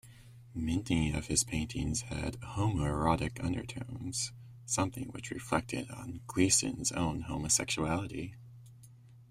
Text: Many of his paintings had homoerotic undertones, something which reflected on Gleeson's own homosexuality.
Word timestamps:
Many 0.55 1.13
of 1.13 1.27
his 1.27 1.43
paintings 1.43 2.01
had 2.01 2.39
homoerotic 2.41 3.39
undertones, 3.39 4.31
something 4.65 5.09
which 5.09 5.29
reflected 5.29 5.91
on 5.91 6.21
Gleeson's 6.25 6.91
own 6.93 7.21
homosexuality. 7.21 8.33